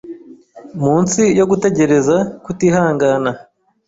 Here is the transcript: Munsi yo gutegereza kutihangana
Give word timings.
Munsi 0.81 1.21
yo 1.39 1.45
gutegereza 1.51 2.15
kutihangana 2.43 3.31